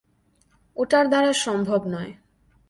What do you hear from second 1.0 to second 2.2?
দ্বারা সম্ভব নয়।